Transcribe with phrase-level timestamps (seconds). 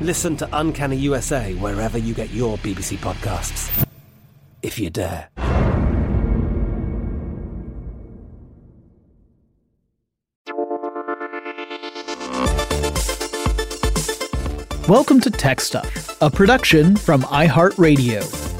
[0.00, 3.86] Listen to Uncanny USA wherever you get your BBC podcasts.
[4.62, 5.30] If you dare.
[14.86, 18.55] Welcome to Tech Stuff, a production from iHeartRadio.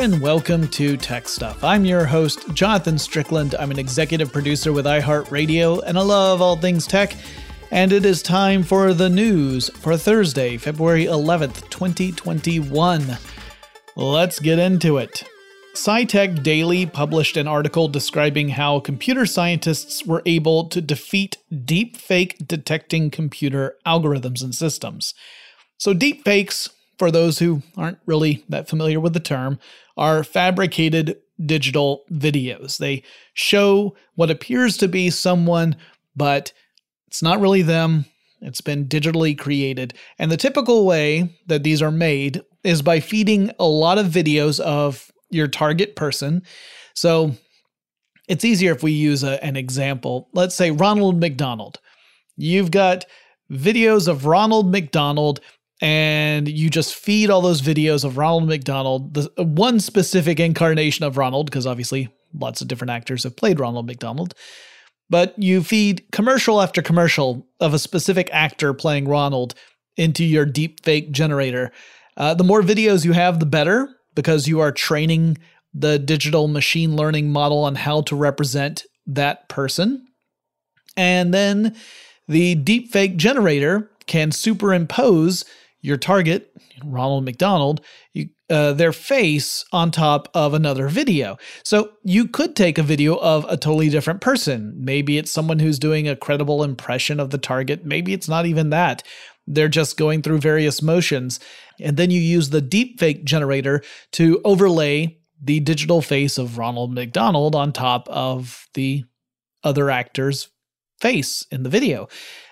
[0.00, 1.62] And welcome to Tech Stuff.
[1.62, 3.54] I'm your host, Jonathan Strickland.
[3.56, 7.14] I'm an executive producer with iHeartRadio, and I love all things tech.
[7.70, 13.18] And it is time for the news for Thursday, February 11th, 2021.
[13.94, 15.22] Let's get into it.
[15.74, 23.10] SciTech Daily published an article describing how computer scientists were able to defeat deepfake detecting
[23.10, 25.12] computer algorithms and systems.
[25.76, 29.58] So, deepfakes, for those who aren't really that familiar with the term,
[29.96, 32.76] are fabricated digital videos.
[32.76, 35.76] They show what appears to be someone,
[36.14, 36.52] but
[37.08, 38.04] it's not really them.
[38.42, 39.94] It's been digitally created.
[40.18, 44.60] And the typical way that these are made is by feeding a lot of videos
[44.60, 46.42] of your target person.
[46.92, 47.32] So
[48.28, 50.28] it's easier if we use a, an example.
[50.34, 51.78] Let's say Ronald McDonald.
[52.36, 53.06] You've got
[53.50, 55.40] videos of Ronald McDonald
[55.80, 61.16] and you just feed all those videos of Ronald McDonald, the one specific incarnation of
[61.16, 64.34] Ronald, because obviously lots of different actors have played Ronald McDonald.
[65.08, 69.54] But you feed commercial after commercial of a specific actor playing Ronald
[69.96, 71.72] into your deepfake generator.
[72.16, 75.38] Uh, the more videos you have, the better because you are training
[75.72, 80.06] the digital machine learning model on how to represent that person.
[80.96, 81.76] And then
[82.28, 85.44] the deepfake generator can superimpose
[85.82, 86.52] your target,
[86.84, 87.80] Ronald McDonald,
[88.12, 91.38] you, uh, their face on top of another video.
[91.64, 94.74] So you could take a video of a totally different person.
[94.76, 97.84] Maybe it's someone who's doing a credible impression of the target.
[97.84, 99.02] Maybe it's not even that.
[99.46, 101.40] They're just going through various motions.
[101.80, 107.54] And then you use the deepfake generator to overlay the digital face of Ronald McDonald
[107.54, 109.04] on top of the
[109.64, 110.48] other actor's
[111.00, 112.08] face in the video.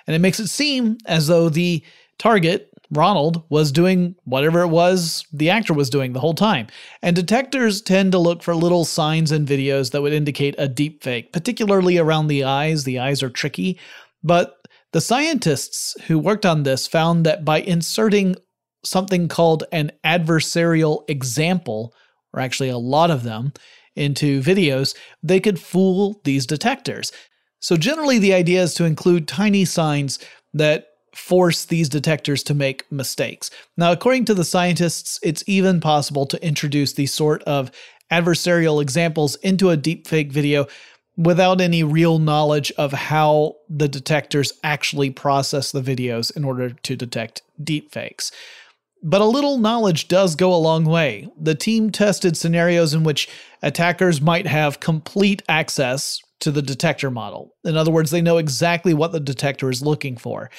[0.07, 1.85] And it makes it seem as though the
[2.19, 6.67] target, Ronald, was doing whatever it was the actor was doing the whole time.
[7.03, 11.33] And detectors tend to look for little signs in videos that would indicate a deepfake,
[11.33, 12.85] particularly around the eyes.
[12.85, 13.79] The eyes are tricky.
[14.23, 14.57] But
[14.93, 18.37] the scientists who worked on this found that by inserting
[18.85, 21.95] something called an adversarial example,
[22.33, 23.53] or actually a lot of them,
[23.97, 27.13] into videos, they could fool these detectors.
[27.61, 30.21] So, generally, the idea is to include tiny signs
[30.55, 30.88] that
[31.19, 33.51] force these detectors to make mistakes.
[33.77, 37.71] Now, according to the scientists, it's even possible to introduce these sort of
[38.11, 40.67] adversarial examples into a deepfake video
[41.17, 46.97] without any real knowledge of how the detectors actually process the videos in order to
[46.97, 48.31] detect deepfakes.
[49.03, 51.29] But a little knowledge does go a long way.
[51.39, 53.29] The team tested scenarios in which
[53.63, 57.55] attackers might have complete access to the detector model.
[57.65, 60.51] In other words, they know exactly what the detector is looking for.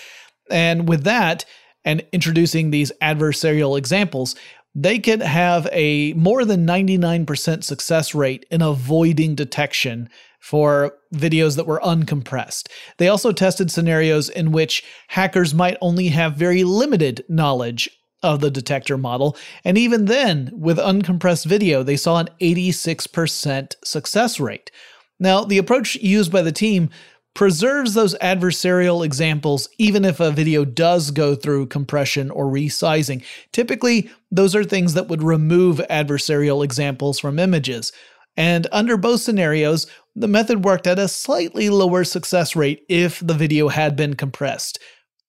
[0.49, 1.45] And with that,
[1.85, 4.35] and introducing these adversarial examples,
[4.75, 10.09] they could have a more than 99% success rate in avoiding detection
[10.39, 12.67] for videos that were uncompressed.
[12.97, 17.89] They also tested scenarios in which hackers might only have very limited knowledge
[18.21, 24.39] of the detector model, and even then, with uncompressed video, they saw an 86% success
[24.39, 24.71] rate.
[25.19, 26.89] Now, the approach used by the team
[27.33, 33.23] preserves those adversarial examples even if a video does go through compression or resizing.
[33.51, 37.91] Typically, those are things that would remove adversarial examples from images.
[38.35, 43.33] And under both scenarios, the method worked at a slightly lower success rate if the
[43.33, 44.79] video had been compressed.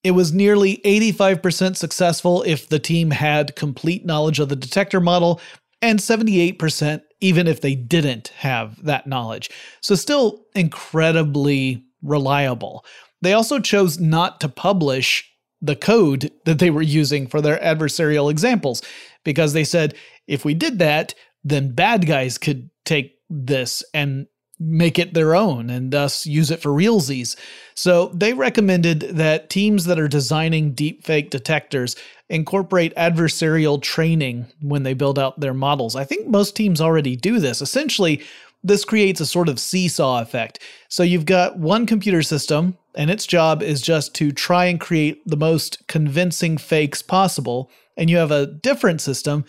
[0.02, 5.40] It was nearly 85% successful if the team had complete knowledge of the detector model,
[5.82, 9.50] and 78% even if they didn't have that knowledge.
[9.80, 12.84] So, still incredibly reliable.
[13.22, 15.30] They also chose not to publish
[15.62, 18.82] the code that they were using for their adversarial examples
[19.24, 19.94] because they said
[20.26, 21.14] if we did that,
[21.44, 24.26] then bad guys could take this and
[24.58, 27.34] make it their own and thus use it for realsies.
[27.74, 31.96] So they recommended that teams that are designing deepfake detectors
[32.28, 35.96] incorporate adversarial training when they build out their models.
[35.96, 37.62] I think most teams already do this.
[37.62, 38.22] Essentially,
[38.62, 40.60] this creates a sort of seesaw effect.
[40.88, 45.22] So you've got one computer system, and its job is just to try and create
[45.26, 47.70] the most convincing fakes possible.
[47.96, 49.44] And you have a different system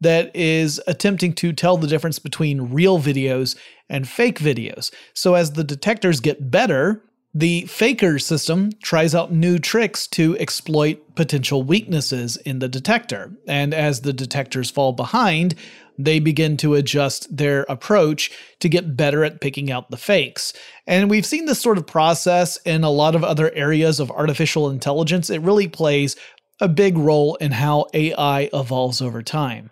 [0.00, 3.56] that is attempting to tell the difference between real videos
[3.88, 4.92] and fake videos.
[5.14, 7.04] So as the detectors get better,
[7.34, 13.32] the faker system tries out new tricks to exploit potential weaknesses in the detector.
[13.48, 15.54] And as the detectors fall behind,
[15.98, 18.30] they begin to adjust their approach
[18.60, 20.52] to get better at picking out the fakes.
[20.86, 24.70] And we've seen this sort of process in a lot of other areas of artificial
[24.70, 25.30] intelligence.
[25.30, 26.16] It really plays
[26.60, 29.70] a big role in how AI evolves over time.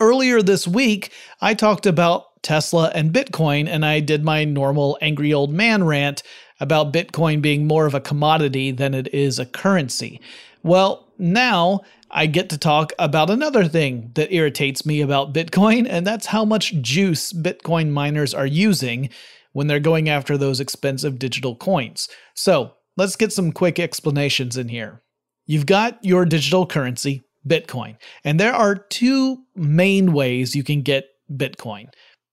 [0.00, 5.32] Earlier this week, I talked about Tesla and Bitcoin, and I did my normal angry
[5.32, 6.22] old man rant
[6.60, 10.20] about Bitcoin being more of a commodity than it is a currency.
[10.62, 11.80] Well, now
[12.10, 16.44] I get to talk about another thing that irritates me about Bitcoin, and that's how
[16.44, 19.10] much juice Bitcoin miners are using
[19.52, 22.08] when they're going after those expensive digital coins.
[22.34, 25.02] So let's get some quick explanations in here.
[25.46, 31.08] You've got your digital currency, Bitcoin, and there are two main ways you can get
[31.30, 31.88] Bitcoin.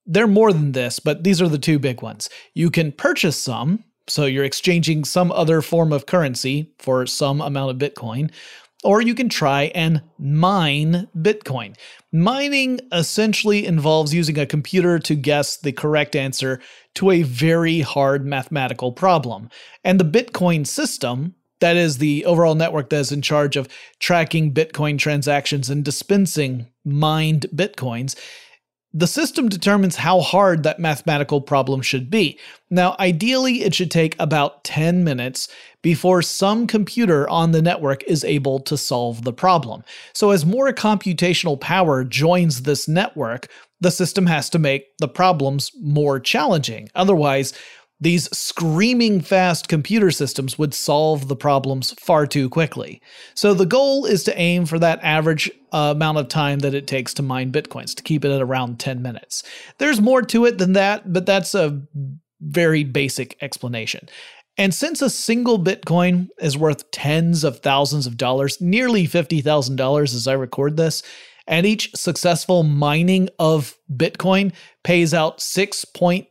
[0.06, 2.30] There are more than this, but these are the two big ones.
[2.54, 7.72] You can purchase some, so you're exchanging some other form of currency for some amount
[7.72, 8.32] of Bitcoin,
[8.84, 11.76] or you can try and mine Bitcoin.
[12.12, 16.62] Mining essentially involves using a computer to guess the correct answer
[16.96, 19.50] to a very hard mathematical problem.
[19.84, 23.68] And the Bitcoin system, that is the overall network that is in charge of
[24.00, 28.16] tracking Bitcoin transactions and dispensing mined Bitcoins,
[28.98, 32.40] the system determines how hard that mathematical problem should be.
[32.70, 35.50] Now, ideally, it should take about 10 minutes
[35.82, 39.84] before some computer on the network is able to solve the problem.
[40.14, 43.50] So, as more computational power joins this network,
[43.82, 46.88] the system has to make the problems more challenging.
[46.96, 47.54] Otherwise,
[48.06, 53.02] these screaming fast computer systems would solve the problems far too quickly.
[53.34, 56.86] So the goal is to aim for that average uh, amount of time that it
[56.86, 59.42] takes to mine bitcoins, to keep it at around 10 minutes.
[59.80, 61.82] There's more to it than that, but that's a
[62.42, 64.08] very basic explanation.
[64.56, 70.28] And since a single Bitcoin is worth tens of thousands of dollars, nearly $50,000 as
[70.28, 71.02] I record this,
[71.48, 76.30] and each successful mining of Bitcoin pays out 6.25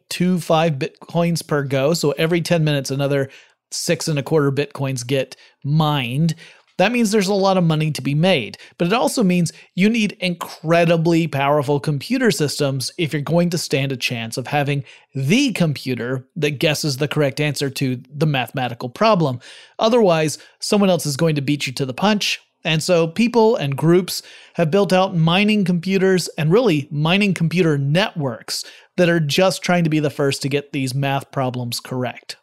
[0.79, 1.95] Bitcoins per go.
[1.95, 3.31] So every 10 minutes, another
[3.71, 6.35] six and a quarter Bitcoins get mined.
[6.77, 9.89] That means there's a lot of money to be made, but it also means you
[9.89, 14.83] need incredibly powerful computer systems if you're going to stand a chance of having
[15.15, 19.39] the computer that guesses the correct answer to the mathematical problem.
[19.79, 23.77] Otherwise, someone else is going to beat you to the punch, And so people and
[23.77, 24.23] groups
[24.55, 28.65] have built out mining computers and really mining computer networks
[28.97, 32.37] that are just trying to be the first to get these math problems correct.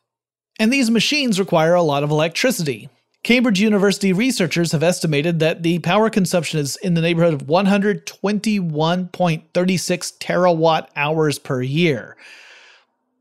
[0.59, 2.89] And these machines require a lot of electricity.
[3.23, 10.17] Cambridge University researchers have estimated that the power consumption is in the neighborhood of 121.36
[10.17, 12.15] terawatt hours per year.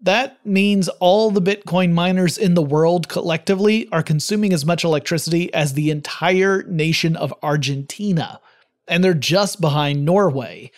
[0.03, 5.53] That means all the Bitcoin miners in the world collectively are consuming as much electricity
[5.53, 8.41] as the entire nation of Argentina,
[8.89, 10.71] and they're just behind Norway.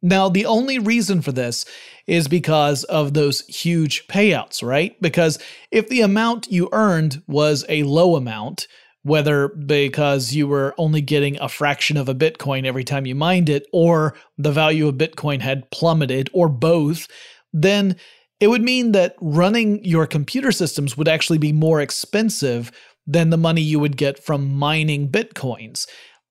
[0.00, 1.64] Now, the only reason for this
[2.06, 5.00] is because of those huge payouts, right?
[5.02, 5.40] Because
[5.72, 8.68] if the amount you earned was a low amount,
[9.02, 13.48] whether because you were only getting a fraction of a Bitcoin every time you mined
[13.48, 17.08] it, or the value of Bitcoin had plummeted, or both,
[17.52, 17.96] then
[18.40, 22.70] it would mean that running your computer systems would actually be more expensive
[23.06, 25.86] than the money you would get from mining Bitcoins.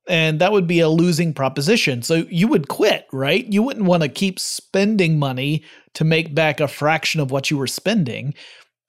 [0.07, 2.01] And that would be a losing proposition.
[2.01, 3.45] So you would quit, right?
[3.51, 5.63] You wouldn't want to keep spending money
[5.95, 8.33] to make back a fraction of what you were spending.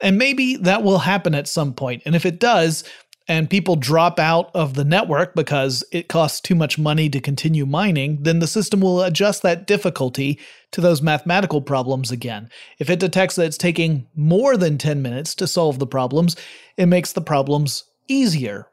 [0.00, 2.02] And maybe that will happen at some point.
[2.06, 2.84] And if it does,
[3.28, 7.66] and people drop out of the network because it costs too much money to continue
[7.66, 10.38] mining, then the system will adjust that difficulty
[10.72, 12.48] to those mathematical problems again.
[12.78, 16.36] If it detects that it's taking more than 10 minutes to solve the problems,
[16.78, 18.66] it makes the problems easier.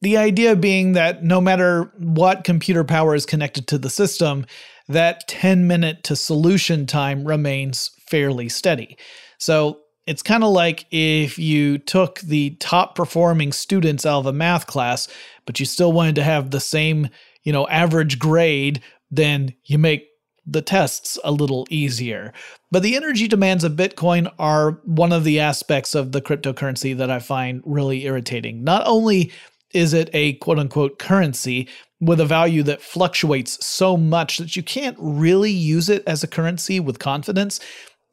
[0.00, 4.46] The idea being that no matter what computer power is connected to the system,
[4.88, 8.96] that 10 minute to solution time remains fairly steady.
[9.38, 14.32] So it's kind of like if you took the top performing students out of a
[14.32, 15.06] math class,
[15.44, 17.10] but you still wanted to have the same,
[17.44, 20.08] you know, average grade, then you make
[20.46, 22.32] the tests a little easier.
[22.70, 27.10] But the energy demands of Bitcoin are one of the aspects of the cryptocurrency that
[27.10, 28.64] I find really irritating.
[28.64, 29.30] Not only
[29.74, 31.68] is it a quote unquote currency
[32.00, 36.28] with a value that fluctuates so much that you can't really use it as a
[36.28, 37.60] currency with confidence,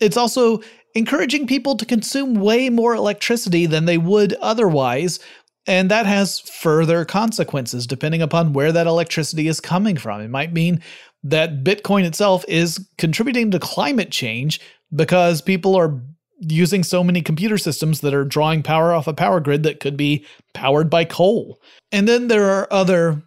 [0.02, 0.62] it's also
[0.96, 5.20] encouraging people to consume way more electricity than they would otherwise.
[5.68, 10.22] And that has further consequences depending upon where that electricity is coming from.
[10.22, 10.82] It might mean
[11.24, 14.62] that Bitcoin itself is contributing to climate change
[14.96, 16.02] because people are
[16.40, 19.98] using so many computer systems that are drawing power off a power grid that could
[19.98, 21.60] be powered by coal.
[21.92, 23.24] And then there are other,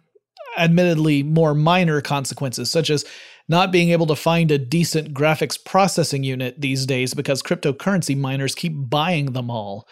[0.57, 3.05] admittedly more minor consequences, such as
[3.49, 8.55] not being able to find a decent graphics processing unit these days because cryptocurrency miners
[8.55, 9.87] keep buying them all.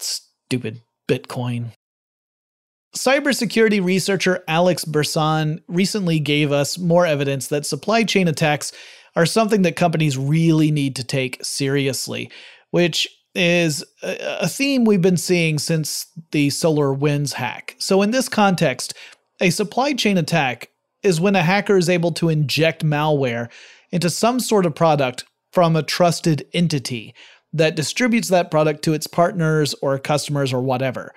[0.00, 1.70] Stupid Bitcoin.
[2.96, 8.72] Cybersecurity researcher Alex Birsan recently gave us more evidence that supply chain attacks
[9.16, 12.30] are something that companies really need to take seriously,
[12.70, 17.74] which is a theme we've been seeing since the SolarWinds hack.
[17.78, 18.94] So, in this context,
[19.40, 20.70] a supply chain attack
[21.04, 23.50] is when a hacker is able to inject malware
[23.90, 27.14] into some sort of product from a trusted entity
[27.52, 31.14] that distributes that product to its partners or customers or whatever.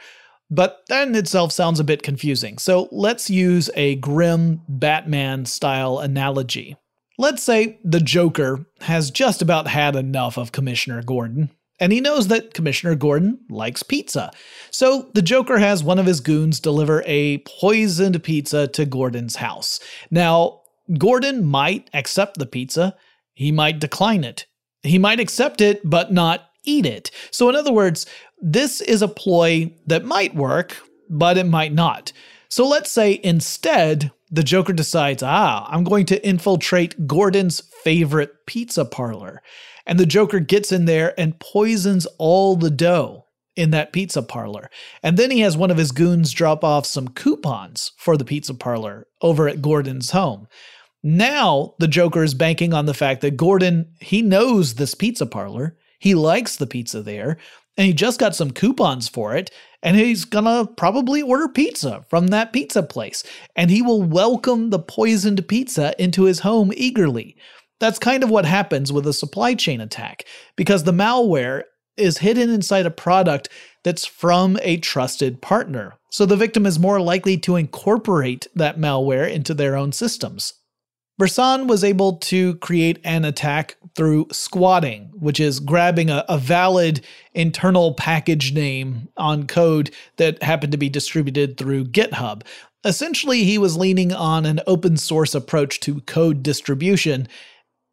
[0.50, 6.00] But that in itself sounds a bit confusing, so let's use a grim Batman style
[6.00, 6.78] analogy.
[7.18, 12.28] Let's say the Joker has just about had enough of Commissioner Gordon and he knows
[12.28, 14.32] that Commissioner Gordon likes pizza.
[14.72, 19.80] So the Joker has one of his goons deliver a poisoned pizza to Gordon's house.
[20.10, 20.62] Now,
[20.98, 22.96] Gordon might accept the pizza,
[23.34, 24.48] he might decline it.
[24.82, 27.12] He might accept it, but not eat it.
[27.30, 28.06] So, in other words,
[28.42, 30.78] this is a ploy that might work,
[31.10, 32.12] but it might not.
[32.50, 38.86] So, let's say instead, the Joker decides, ah, I'm going to infiltrate Gordon's favorite pizza
[38.86, 39.42] parlor
[39.88, 43.26] and the Joker gets in there and poisons all the dough
[43.56, 44.70] in that pizza parlor.
[45.02, 48.54] And then he has one of his goons drop off some coupons for the pizza
[48.54, 50.48] parlor over at Gordon's home.
[51.04, 55.76] Now the Joker is banking on the fact that Gordon, he knows this pizza parlor.
[56.00, 57.38] He likes the pizza there,
[57.78, 59.50] and he just got some coupons for it,
[59.82, 63.24] and he's gonna probably order pizza from that pizza place,
[63.56, 67.38] and he will welcome the poisoned pizza into his home eagerly.
[67.80, 70.24] That's kind of what happens with a supply chain attack,
[70.56, 71.64] because the malware
[71.96, 73.50] is hidden inside a product
[73.84, 75.96] that's from a trusted partner.
[76.12, 80.54] So the victim is more likely to incorporate that malware into their own systems.
[81.20, 87.04] Birsan was able to create an attack through squatting, which is grabbing a, a, valid
[87.34, 92.44] internal package name on code that happened to be distributed through GitHub.
[92.86, 97.28] Essentially, he was leaning on an open source approach to code distribution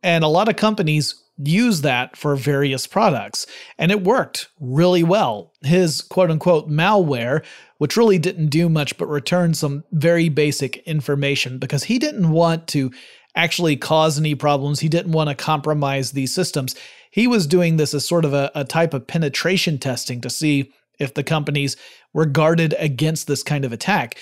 [0.05, 3.47] and a lot of companies use that for various products.
[3.79, 5.53] And it worked really well.
[5.63, 7.45] His quote unquote malware,
[7.79, 12.69] which really didn't do much but returned some very basic information because he didn't want
[12.69, 12.93] to
[13.35, 14.79] actually cause any problems.
[14.79, 16.77] He didn't want to compromise these systems.
[17.11, 20.73] He was doing this as sort of a, a type of penetration testing to see
[21.01, 21.77] if the companies
[22.13, 24.17] were guarded against this kind of attack.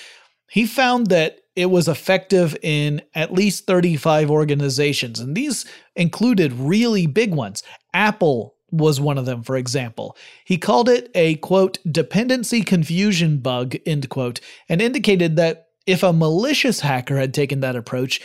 [0.49, 5.67] He found that it was effective in at least 35 organizations, and these
[5.97, 7.63] included really big ones.
[7.93, 10.17] Apple was one of them, for example.
[10.45, 16.13] He called it a quote, dependency confusion bug, end quote, and indicated that if a
[16.13, 18.21] malicious hacker had taken that approach,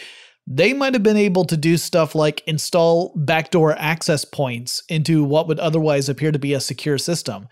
[0.50, 5.48] they might have been able to do stuff like install backdoor access points into what
[5.48, 7.50] would otherwise appear to be a secure system.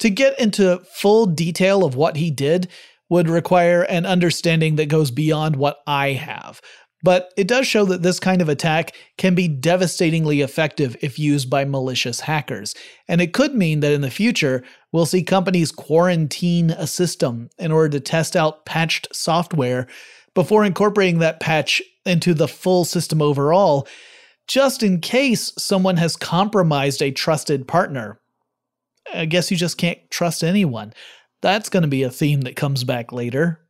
[0.00, 2.68] To get into full detail of what he did,
[3.08, 6.60] would require an understanding that goes beyond what I have.
[7.02, 11.48] But it does show that this kind of attack can be devastatingly effective if used
[11.48, 12.74] by malicious hackers.
[13.06, 17.70] And it could mean that in the future, we'll see companies quarantine a system in
[17.70, 19.86] order to test out patched software
[20.34, 23.86] before incorporating that patch into the full system overall,
[24.48, 28.20] just in case someone has compromised a trusted partner.
[29.12, 30.92] I guess you just can't trust anyone.
[31.42, 33.60] That's going to be a theme that comes back later.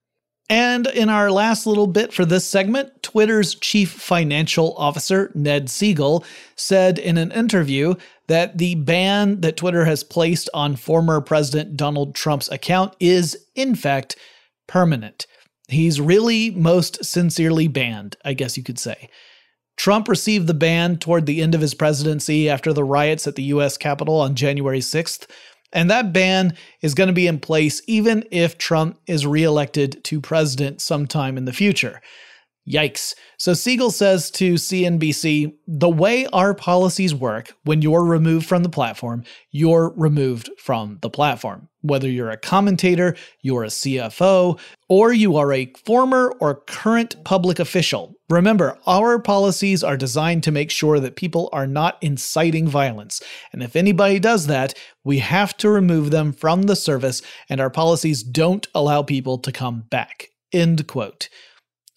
[0.49, 6.25] And in our last little bit for this segment, Twitter's chief financial officer, Ned Segal,
[6.55, 7.95] said in an interview
[8.29, 13.75] that the ban that Twitter has placed on former President Donald Trump's account is, in
[13.75, 14.17] fact,
[14.69, 15.27] permanent.
[15.69, 19.11] He's really most sincerely banned, I guess you could say.
[19.77, 23.43] Trump received the ban toward the end of his presidency after the riots at the
[23.45, 25.27] US Capitol on January 6th,
[25.73, 30.21] and that ban is going to be in place even if Trump is reelected to
[30.21, 32.01] president sometime in the future.
[32.69, 33.15] Yikes.
[33.39, 38.69] So Segal says to CNBC the way our policies work, when you're removed from the
[38.69, 41.69] platform, you're removed from the platform.
[41.83, 44.59] Whether you're a commentator, you're a CFO,
[44.89, 48.17] or you are a former or current public official.
[48.29, 53.23] Remember, our policies are designed to make sure that people are not inciting violence.
[53.53, 54.75] And if anybody does that,
[55.05, 59.53] we have to remove them from the service, and our policies don't allow people to
[59.53, 60.31] come back.
[60.53, 61.29] End quote.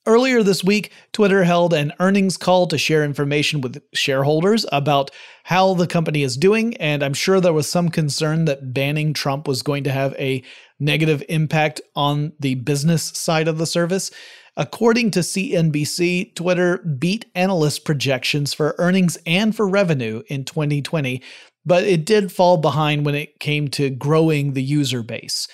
[0.10, 5.12] Earlier this week, Twitter held an earnings call to share information with shareholders about
[5.44, 9.48] how the company is doing, and I'm sure there was some concern that banning Trump
[9.48, 10.42] was going to have a
[10.80, 14.10] negative impact on the business side of the service.
[14.58, 21.22] According to CNBC, Twitter beat analyst projections for earnings and for revenue in 2020,
[21.68, 25.48] but it did fall behind when it came to growing the user base.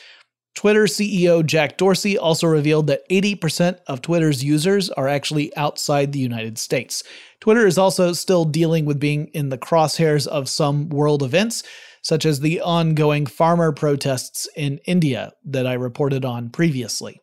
[0.55, 6.19] Twitter CEO Jack Dorsey also revealed that 80% of Twitter's users are actually outside the
[6.19, 7.03] United States.
[7.41, 11.61] Twitter is also still dealing with being in the crosshairs of some world events,
[12.01, 17.19] such as the ongoing farmer protests in India that I reported on previously.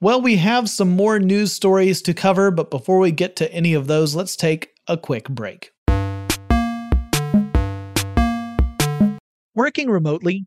[0.00, 3.74] Well, we have some more news stories to cover, but before we get to any
[3.74, 5.72] of those, let's take a quick break.
[9.54, 10.46] Working remotely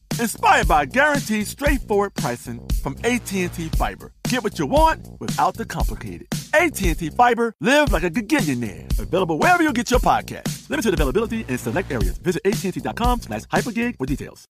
[0.21, 4.13] inspired by guaranteed straightforward pricing from AT&T Fiber.
[4.29, 6.27] Get what you want without the complicated.
[6.53, 8.99] AT&T Fiber, live like a gigillionaire.
[8.99, 10.69] Available wherever you get your podcast.
[10.69, 12.17] Limited availability in select areas.
[12.19, 14.47] Visit AT&T.com slash hypergig for details.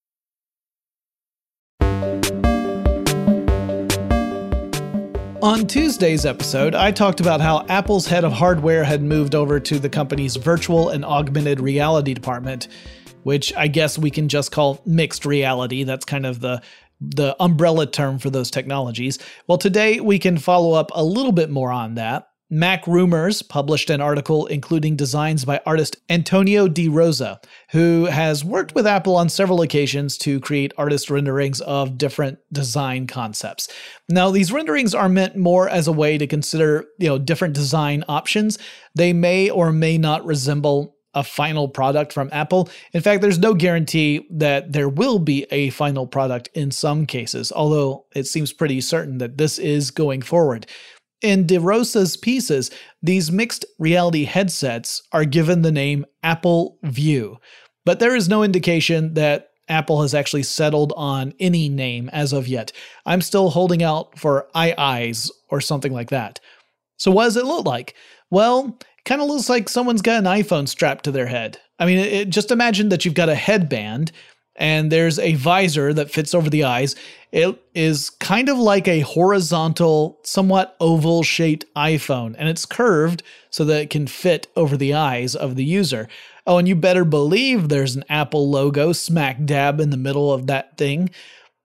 [5.43, 9.79] On Tuesday's episode, I talked about how Apple's head of hardware had moved over to
[9.79, 12.67] the company's virtual and augmented reality department,
[13.23, 15.83] which I guess we can just call mixed reality.
[15.83, 16.61] That's kind of the
[17.01, 19.17] the umbrella term for those technologies.
[19.47, 22.27] Well, today we can follow up a little bit more on that.
[22.53, 27.39] Mac Rumors published an article including designs by artist Antonio De Rosa,
[27.71, 33.07] who has worked with Apple on several occasions to create artist renderings of different design
[33.07, 33.69] concepts.
[34.09, 38.03] Now, these renderings are meant more as a way to consider, you know, different design
[38.09, 38.59] options.
[38.95, 42.69] They may or may not resemble a final product from Apple.
[42.93, 47.51] In fact, there's no guarantee that there will be a final product in some cases,
[47.51, 50.67] although it seems pretty certain that this is going forward.
[51.21, 52.71] In De Rosa's pieces,
[53.03, 57.37] these mixed reality headsets are given the name Apple View,
[57.85, 62.47] but there is no indication that Apple has actually settled on any name as of
[62.47, 62.71] yet.
[63.05, 66.39] I'm still holding out for iEyes or something like that.
[66.97, 67.95] So, what does it look like?
[68.29, 71.59] Well, kind of looks like someone's got an iPhone strapped to their head.
[71.79, 74.11] I mean, it, just imagine that you've got a headband
[74.55, 76.95] and there's a visor that fits over the eyes.
[77.31, 83.63] It is kind of like a horizontal, somewhat oval shaped iPhone, and it's curved so
[83.65, 86.07] that it can fit over the eyes of the user.
[86.45, 90.47] Oh, and you better believe there's an Apple logo smack dab in the middle of
[90.47, 91.09] that thing.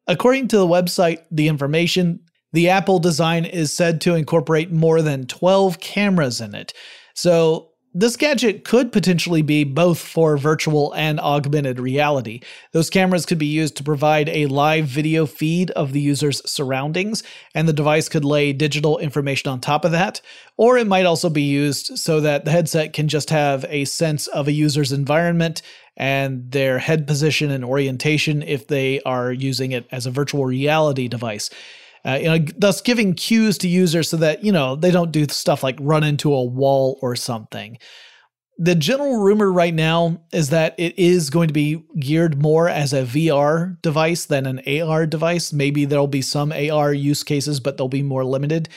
[0.07, 2.21] According to the website, the information,
[2.53, 6.73] the Apple design is said to incorporate more than 12 cameras in it.
[7.17, 12.43] So this gadget could potentially be both for virtual and augmented reality.
[12.73, 17.23] Those cameras could be used to provide a live video feed of the user's surroundings,
[17.55, 20.21] and the device could lay digital information on top of that.
[20.59, 24.27] Or it might also be used so that the headset can just have a sense
[24.27, 25.63] of a user's environment
[25.97, 31.09] and their head position and orientation if they are using it as a virtual reality
[31.09, 31.49] device.
[32.07, 35.27] Uh, you know, thus giving cues to users so that you know they don't do
[35.29, 37.79] stuff like run into a wall or something.
[38.59, 42.95] The general rumor right now is that it is going to be geared more as
[42.95, 45.53] a VR device than an AR device.
[45.53, 48.71] Maybe there'll be some AR use cases, but they'll be more limited.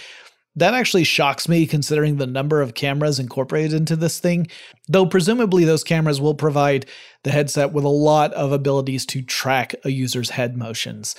[0.56, 4.48] That actually shocks me considering the number of cameras incorporated into this thing,
[4.90, 6.86] though presumably those cameras will provide
[7.24, 11.16] the headset with a lot of abilities to track a user's head motions.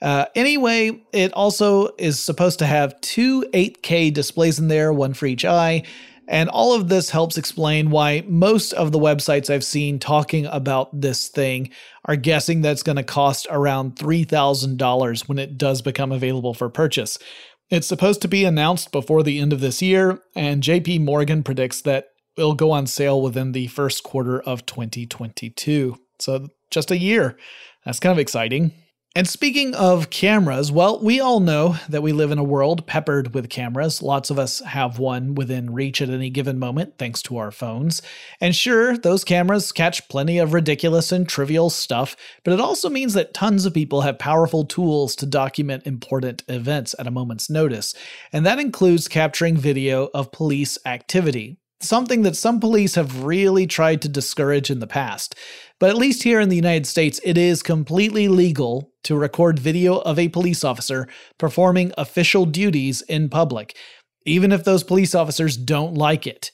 [0.00, 5.26] Uh, anyway, it also is supposed to have two 8K displays in there, one for
[5.26, 5.82] each eye.
[6.28, 11.00] And all of this helps explain why most of the websites I've seen talking about
[11.00, 11.70] this thing
[12.04, 16.68] are guessing that it's going to cost around $3,000 when it does become available for
[16.68, 17.18] purchase.
[17.70, 21.80] It's supposed to be announced before the end of this year, and JP Morgan predicts
[21.82, 25.98] that it'll go on sale within the first quarter of 2022.
[26.18, 27.38] So just a year.
[27.84, 28.72] That's kind of exciting.
[29.16, 33.34] And speaking of cameras, well, we all know that we live in a world peppered
[33.34, 34.02] with cameras.
[34.02, 38.02] Lots of us have one within reach at any given moment, thanks to our phones.
[38.40, 43.14] And sure, those cameras catch plenty of ridiculous and trivial stuff, but it also means
[43.14, 47.94] that tons of people have powerful tools to document important events at a moment's notice.
[48.30, 54.02] And that includes capturing video of police activity something that some police have really tried
[54.02, 55.34] to discourage in the past.
[55.80, 59.98] But at least here in the United States, it is completely legal to record video
[59.98, 61.06] of a police officer
[61.38, 63.76] performing official duties in public,
[64.26, 66.50] even if those police officers don't like it.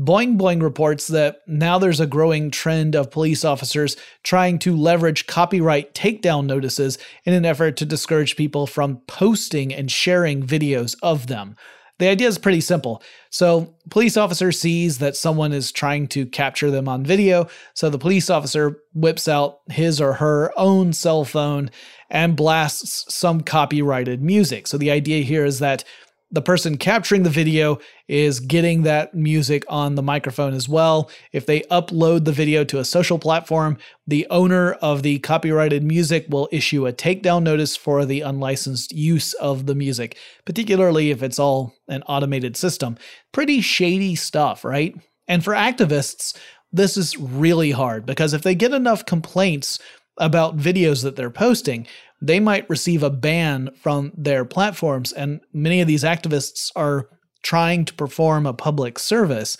[0.00, 5.26] Boing Boing reports that now there's a growing trend of police officers trying to leverage
[5.26, 11.26] copyright takedown notices in an effort to discourage people from posting and sharing videos of
[11.26, 11.54] them.
[12.00, 13.02] The idea is pretty simple.
[13.28, 17.98] So, police officer sees that someone is trying to capture them on video, so the
[17.98, 21.70] police officer whips out his or her own cell phone
[22.10, 24.66] and blasts some copyrighted music.
[24.66, 25.84] So the idea here is that
[26.30, 31.10] the person capturing the video is getting that music on the microphone as well.
[31.32, 36.26] If they upload the video to a social platform, the owner of the copyrighted music
[36.28, 41.38] will issue a takedown notice for the unlicensed use of the music, particularly if it's
[41.38, 42.96] all an automated system.
[43.32, 44.94] Pretty shady stuff, right?
[45.26, 46.36] And for activists,
[46.72, 49.80] this is really hard because if they get enough complaints
[50.16, 51.86] about videos that they're posting,
[52.20, 55.12] they might receive a ban from their platforms.
[55.12, 57.08] And many of these activists are
[57.42, 59.56] trying to perform a public service.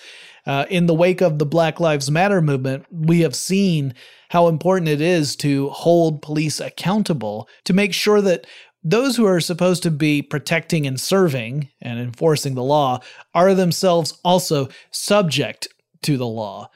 [0.46, 3.94] Uh, in the wake of the Black Lives Matter movement, we have seen
[4.30, 8.46] how important it is to hold police accountable to make sure that
[8.82, 13.00] those who are supposed to be protecting and serving and enforcing the law
[13.34, 15.68] are themselves also subject
[16.02, 16.70] to the law.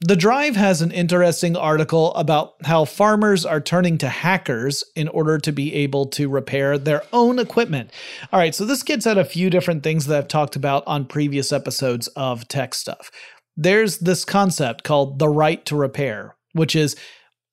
[0.00, 5.38] The Drive has an interesting article about how farmers are turning to hackers in order
[5.38, 7.90] to be able to repair their own equipment.
[8.32, 11.04] All right, so this gets at a few different things that I've talked about on
[11.04, 13.10] previous episodes of Tech Stuff.
[13.56, 16.94] There's this concept called the right to repair, which is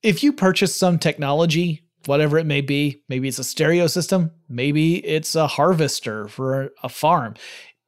[0.04, 5.04] if you purchase some technology, whatever it may be, maybe it's a stereo system, maybe
[5.04, 7.34] it's a harvester for a farm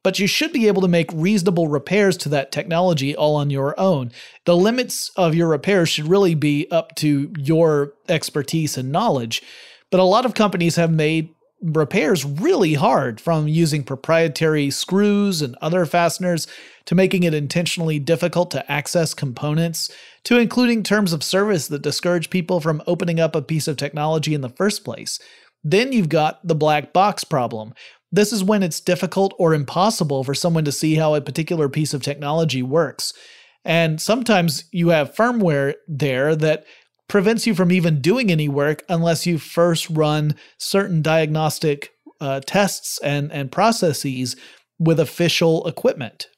[0.08, 3.78] but you should be able to make reasonable repairs to that technology all on your
[3.78, 4.10] own.
[4.46, 9.42] The limits of your repairs should really be up to your expertise and knowledge.
[9.90, 11.28] But a lot of companies have made
[11.60, 16.46] repairs really hard from using proprietary screws and other fasteners
[16.86, 19.90] to making it intentionally difficult to access components
[20.24, 24.32] to including terms of service that discourage people from opening up a piece of technology
[24.32, 25.20] in the first place.
[25.64, 27.74] Then you've got the black box problem,
[28.10, 31.92] this is when it's difficult or impossible for someone to see how a particular piece
[31.94, 33.12] of technology works.
[33.64, 36.64] And sometimes you have firmware there that
[37.08, 41.90] prevents you from even doing any work unless you first run certain diagnostic
[42.20, 44.36] uh, tests and, and processes
[44.78, 46.28] with official equipment.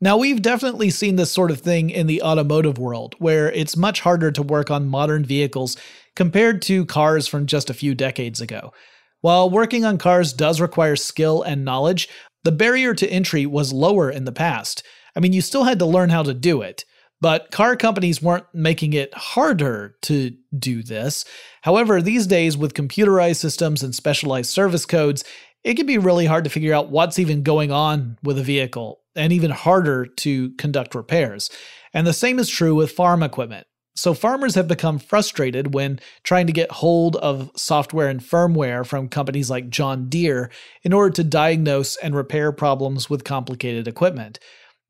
[0.00, 4.00] Now, we've definitely seen this sort of thing in the automotive world, where it's much
[4.00, 5.76] harder to work on modern vehicles
[6.14, 8.72] compared to cars from just a few decades ago.
[9.24, 12.10] While working on cars does require skill and knowledge,
[12.42, 14.82] the barrier to entry was lower in the past.
[15.16, 16.84] I mean, you still had to learn how to do it,
[17.22, 21.24] but car companies weren't making it harder to do this.
[21.62, 25.24] However, these days, with computerized systems and specialized service codes,
[25.62, 29.00] it can be really hard to figure out what's even going on with a vehicle,
[29.16, 31.48] and even harder to conduct repairs.
[31.94, 33.66] And the same is true with farm equipment.
[33.96, 39.08] So, farmers have become frustrated when trying to get hold of software and firmware from
[39.08, 40.50] companies like John Deere
[40.82, 44.40] in order to diagnose and repair problems with complicated equipment.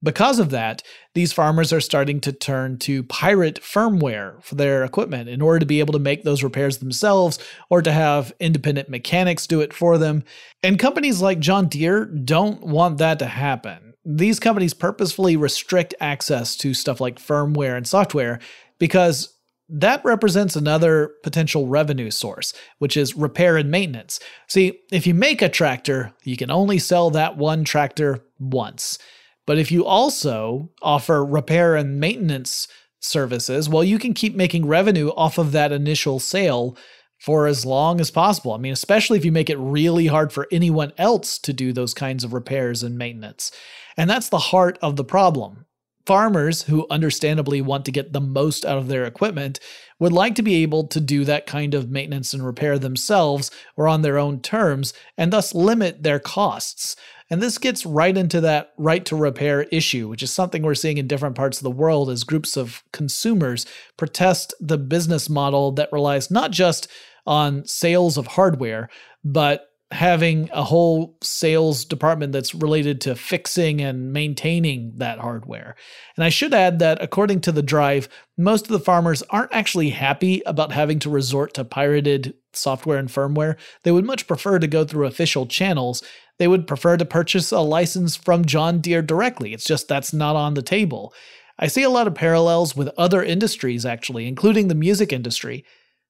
[0.04, 0.82] Because of that,
[1.14, 5.66] these farmers are starting to turn to pirate firmware for their equipment in order to
[5.66, 7.38] be able to make those repairs themselves
[7.70, 10.22] or to have independent mechanics do it for them.
[10.62, 13.94] And companies like John Deere don't want that to happen.
[14.04, 18.40] These companies purposefully restrict access to stuff like firmware and software
[18.78, 19.34] because
[19.68, 24.20] that represents another potential revenue source, which is repair and maintenance.
[24.46, 28.98] See, if you make a tractor, you can only sell that one tractor once.
[29.46, 32.68] But if you also offer repair and maintenance
[33.00, 36.76] services, well, you can keep making revenue off of that initial sale
[37.18, 38.52] for as long as possible.
[38.52, 41.94] I mean, especially if you make it really hard for anyone else to do those
[41.94, 43.50] kinds of repairs and maintenance.
[43.96, 45.64] And that's the heart of the problem.
[46.06, 49.58] Farmers who understandably want to get the most out of their equipment
[49.98, 53.88] would like to be able to do that kind of maintenance and repair themselves or
[53.88, 56.94] on their own terms and thus limit their costs.
[57.30, 60.98] And this gets right into that right to repair issue, which is something we're seeing
[60.98, 63.64] in different parts of the world as groups of consumers
[63.96, 66.86] protest the business model that relies not just
[67.26, 68.90] on sales of hardware,
[69.24, 75.76] but having a whole sales department that's related to fixing and maintaining that hardware.
[76.16, 79.90] And I should add that according to the drive, most of the farmers aren't actually
[79.90, 83.56] happy about having to resort to pirated software and firmware.
[83.84, 86.02] They would much prefer to go through official channels.
[86.38, 89.54] They would prefer to purchase a license from John Deere directly.
[89.54, 91.14] It's just that's not on the table.
[91.56, 95.64] I see a lot of parallels with other industries, actually, including the music industry.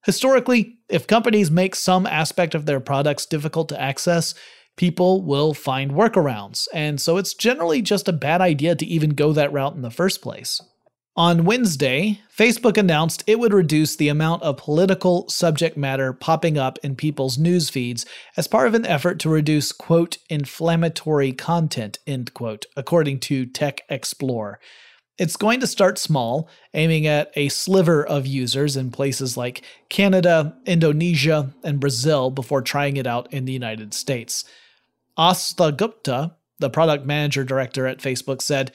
[0.05, 4.35] Historically, if companies make some aspect of their products difficult to access,
[4.77, 6.67] people will find workarounds.
[6.73, 9.89] And so it's generally just a bad idea to even go that route in the
[9.89, 10.61] first place.
[11.17, 16.77] On Wednesday, Facebook announced it would reduce the amount of political subject matter popping up
[16.83, 22.33] in people's news feeds as part of an effort to reduce, quote, inflammatory content, end
[22.33, 24.55] quote, according to Tech Xplore.
[25.17, 30.57] It's going to start small, aiming at a sliver of users in places like Canada,
[30.65, 34.43] Indonesia, and Brazil before trying it out in the United States.
[35.17, 38.73] Aastha Gupta, the product manager director at Facebook, said,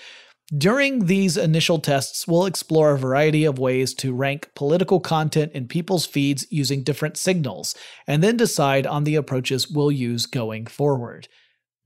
[0.57, 5.69] during these initial tests, we'll explore a variety of ways to rank political content in
[5.69, 7.75] people's feeds using different signals,
[8.07, 11.29] and then decide on the approaches we'll use going forward.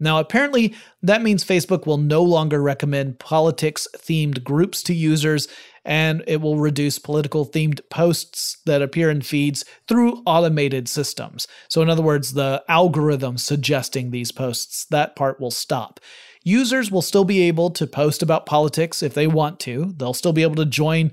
[0.05, 5.49] Now, apparently, that means Facebook will no longer recommend politics themed groups to users,
[5.83, 11.49] and it will reduce political themed posts that appear in feeds through automated systems.
[11.69, 16.01] So, in other words, the algorithm suggesting these posts, that part will stop.
[16.43, 19.95] Users will still be able to post about politics if they want to.
[19.97, 21.11] They'll still be able to join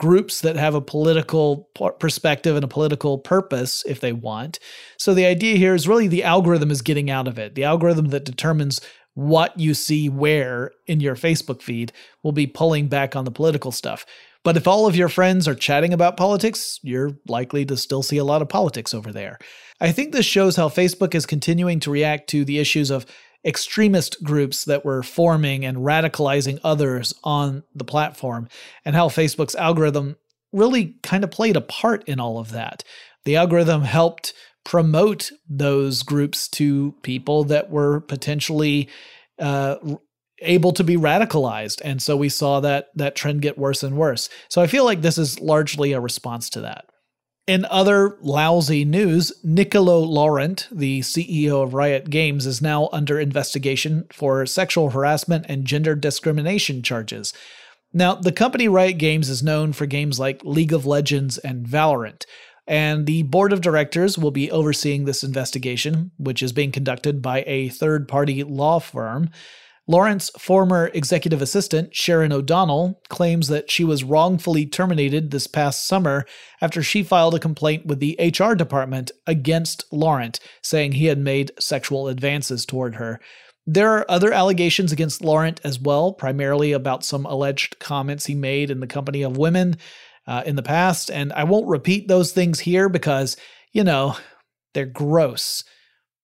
[0.00, 4.58] groups that have a political perspective and a political purpose if they want.
[4.98, 7.54] So the idea here is really the algorithm is getting out of it.
[7.54, 8.80] The algorithm that determines
[9.12, 13.72] what you see where in your Facebook feed will be pulling back on the political
[13.72, 14.06] stuff.
[14.42, 18.16] But if all of your friends are chatting about politics, you're likely to still see
[18.16, 19.38] a lot of politics over there.
[19.82, 23.04] I think this shows how Facebook is continuing to react to the issues of
[23.44, 28.48] extremist groups that were forming and radicalizing others on the platform,
[28.84, 30.16] and how Facebook's algorithm
[30.52, 32.84] really kind of played a part in all of that.
[33.24, 38.88] The algorithm helped promote those groups to people that were potentially
[39.38, 39.76] uh,
[40.42, 44.28] able to be radicalized, and so we saw that that trend get worse and worse.
[44.48, 46.89] So I feel like this is largely a response to that.
[47.46, 54.04] In other lousy news, Nicolo Laurent, the CEO of Riot Games, is now under investigation
[54.12, 57.32] for sexual harassment and gender discrimination charges.
[57.92, 62.24] Now, the company Riot Games is known for games like League of Legends and Valorant,
[62.68, 67.42] and the board of directors will be overseeing this investigation, which is being conducted by
[67.48, 69.28] a third party law firm.
[69.90, 76.26] Laurent's former executive assistant, Sharon O'Donnell, claims that she was wrongfully terminated this past summer
[76.60, 81.50] after she filed a complaint with the HR department against Laurent, saying he had made
[81.58, 83.18] sexual advances toward her.
[83.66, 88.70] There are other allegations against Laurent as well, primarily about some alleged comments he made
[88.70, 89.76] in the company of women
[90.24, 91.10] uh, in the past.
[91.10, 93.36] And I won't repeat those things here because,
[93.72, 94.16] you know,
[94.72, 95.64] they're gross.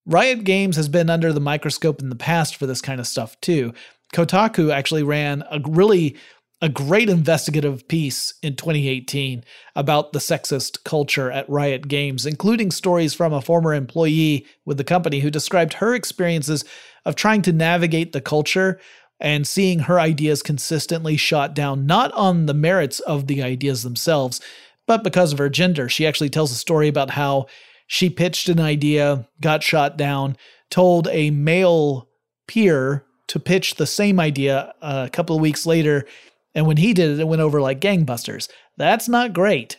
[0.07, 3.39] Riot Games has been under the microscope in the past for this kind of stuff
[3.41, 3.75] too.
[4.15, 6.17] Kotaku actually ran a really
[6.63, 13.13] a great investigative piece in 2018 about the sexist culture at Riot Games, including stories
[13.13, 16.65] from a former employee with the company who described her experiences
[17.05, 18.81] of trying to navigate the culture
[19.21, 24.41] and seeing her ideas consistently shot down, not on the merits of the ideas themselves,
[24.87, 25.89] but because of her gender.
[25.89, 27.47] She actually tells a story about how
[27.87, 30.37] she pitched an idea, got shot down,
[30.71, 32.09] told a male
[32.49, 36.07] peer to pitch the same idea uh, a couple of weeks later,
[36.55, 38.49] and when he did it, it went over like gangbusters.
[38.77, 39.79] That's not great.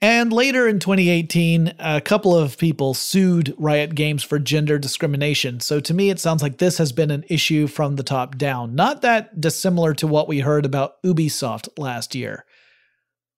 [0.00, 5.60] And later in 2018, a couple of people sued Riot Games for gender discrimination.
[5.60, 8.74] So to me, it sounds like this has been an issue from the top down,
[8.74, 12.44] not that dissimilar to what we heard about Ubisoft last year.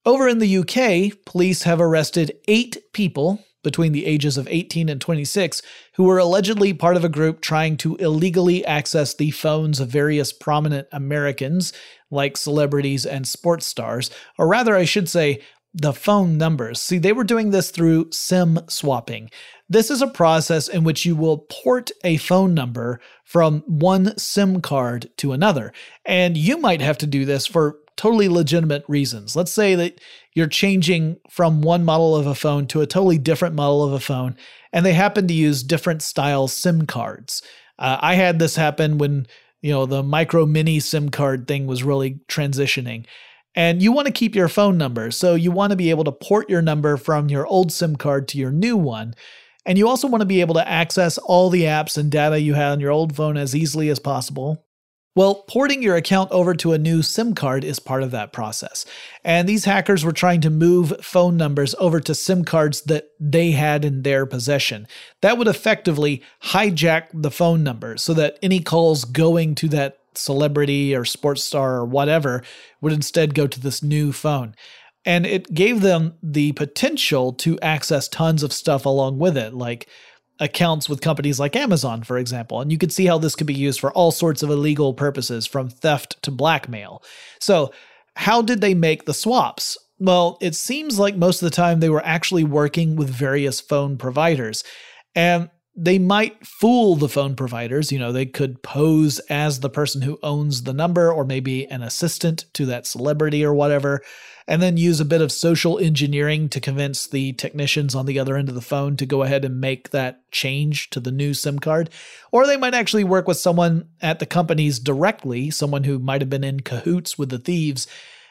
[0.05, 5.01] Over in the UK, police have arrested eight people between the ages of 18 and
[5.01, 5.61] 26
[5.95, 10.33] who were allegedly part of a group trying to illegally access the phones of various
[10.33, 11.73] prominent Americans,
[12.09, 15.43] like celebrities and sports stars, or rather, I should say,
[15.75, 16.81] the phone numbers.
[16.81, 19.31] See, they were doing this through SIM swapping.
[19.69, 24.61] This is a process in which you will port a phone number from one SIM
[24.61, 25.73] card to another.
[26.05, 29.35] And you might have to do this for totally legitimate reasons.
[29.35, 30.01] Let's say that
[30.35, 34.01] you're changing from one model of a phone to a totally different model of a
[34.01, 34.37] phone,
[34.73, 37.43] and they happen to use different style SIM cards.
[37.79, 39.27] Uh, I had this happen when
[39.63, 43.07] you know the micro mini SIM card thing was really transitioning.
[43.55, 46.13] And you want to keep your phone number, so you want to be able to
[46.13, 49.15] port your number from your old SIM card to your new one.
[49.65, 52.53] And you also want to be able to access all the apps and data you
[52.53, 54.66] had on your old phone as easily as possible.
[55.17, 58.85] Well, porting your account over to a new SIM card is part of that process.
[59.25, 63.53] And these hackers were trying to move phone numbers over to SIM cards that they
[63.53, 64.87] had in their possession.
[65.23, 70.95] That would effectively hijack the phone number so that any calls going to that celebrity
[70.95, 72.43] or sports star or whatever
[72.83, 74.55] would instead go to this new phone.
[75.07, 79.89] And it gave them the potential to access tons of stuff along with it, like
[80.39, 82.61] accounts with companies like Amazon, for example.
[82.61, 85.47] And you could see how this could be used for all sorts of illegal purposes,
[85.47, 87.03] from theft to blackmail.
[87.41, 87.73] So,
[88.15, 89.77] how did they make the swaps?
[89.99, 93.97] Well, it seems like most of the time they were actually working with various phone
[93.99, 94.65] providers.
[95.15, 97.93] And they might fool the phone providers.
[97.93, 101.83] You know, they could pose as the person who owns the number or maybe an
[101.83, 104.01] assistant to that celebrity or whatever,
[104.49, 108.37] and then use a bit of social engineering to convince the technicians on the other
[108.37, 111.59] end of the phone to go ahead and make that change to the new SIM
[111.59, 111.91] card.
[112.33, 116.31] Or they might actually work with someone at the companies directly, someone who might have
[116.31, 117.87] been in cahoots with the thieves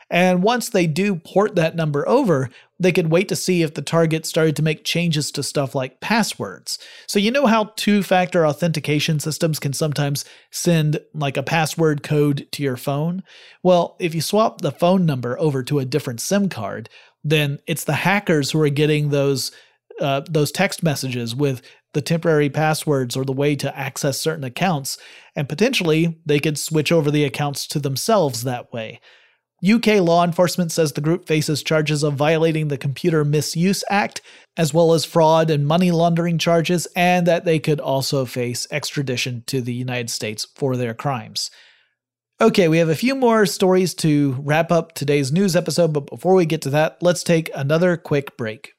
[0.10, 2.50] and once they do port that number over,
[2.80, 6.02] they could wait to see if the target started to make changes to stuff like
[6.02, 6.78] passwords.
[7.08, 12.48] So, you know how two factor authentication systems can sometimes send like a password code
[12.52, 13.24] to your phone?
[13.64, 16.90] Well, if you swap the phone number over to a different SIM card,
[17.24, 19.52] then it's the hackers who are getting those.
[20.02, 21.62] Uh, those text messages with
[21.94, 24.98] the temporary passwords or the way to access certain accounts,
[25.38, 29.00] and potentially they could switch over the accounts to themselves that way.
[29.66, 34.22] UK law enforcement says the group faces charges of violating the Computer Misuse Act,
[34.58, 39.44] as well as fraud and money laundering charges, and that they could also face extradition
[39.48, 41.50] to the United States for their crimes.
[42.40, 46.36] Okay, we have a few more stories to wrap up today's news episode, but before
[46.36, 48.74] we get to that, let's take another quick break.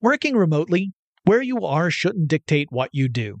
[0.00, 0.92] Working remotely,
[1.24, 3.40] where you are shouldn't dictate what you do.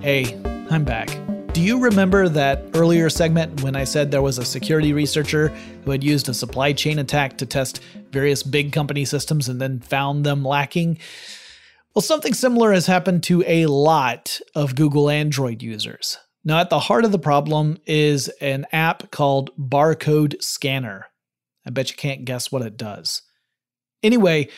[0.00, 0.40] Hey,
[0.70, 1.08] I'm back.
[1.52, 5.48] Do you remember that earlier segment when I said there was a security researcher
[5.84, 7.82] who had used a supply chain attack to test
[8.12, 11.00] various big company systems and then found them lacking?
[11.94, 16.16] Well, something similar has happened to a lot of Google Android users.
[16.44, 21.06] Now, at the heart of the problem is an app called Barcode Scanner.
[21.66, 23.22] I bet you can't guess what it does.
[24.04, 24.48] Anyway,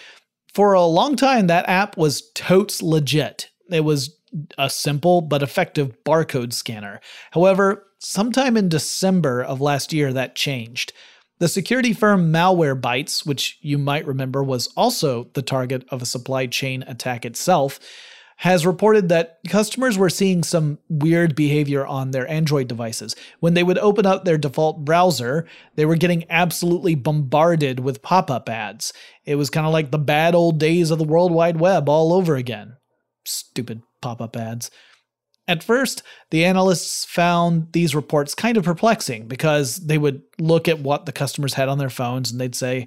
[0.52, 3.48] for a long time, that app was totes legit.
[3.70, 4.19] It was
[4.58, 7.00] a simple but effective barcode scanner.
[7.32, 10.92] However, sometime in December of last year, that changed.
[11.38, 16.46] The security firm Malwarebytes, which you might remember was also the target of a supply
[16.46, 17.80] chain attack itself,
[18.36, 23.14] has reported that customers were seeing some weird behavior on their Android devices.
[23.40, 28.30] When they would open up their default browser, they were getting absolutely bombarded with pop
[28.30, 28.92] up ads.
[29.26, 32.12] It was kind of like the bad old days of the World Wide Web all
[32.12, 32.76] over again.
[33.24, 34.70] Stupid pop up ads.
[35.48, 40.80] At first, the analysts found these reports kind of perplexing because they would look at
[40.80, 42.86] what the customers had on their phones and they'd say,